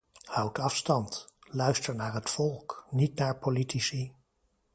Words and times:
Houd 0.27 0.59
afstand, 0.59 1.33
luister 1.41 1.95
naar 1.95 2.13
het 2.13 2.29
volk, 2.29 2.85
niet 2.89 3.15
naar 3.19 3.37
politici. 3.39 4.15